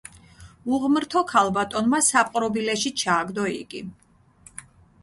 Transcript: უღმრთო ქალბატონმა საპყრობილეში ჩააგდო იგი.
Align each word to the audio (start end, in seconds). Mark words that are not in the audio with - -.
უღმრთო 0.77 1.21
ქალბატონმა 1.33 2.01
საპყრობილეში 2.09 2.95
ჩააგდო 3.05 3.47
იგი. 3.61 3.85